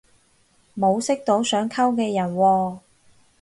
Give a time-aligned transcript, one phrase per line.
[0.75, 2.79] 冇識到想溝嘅人喎